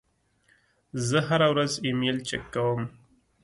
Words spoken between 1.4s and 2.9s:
ورځ ایمیل چک کوم.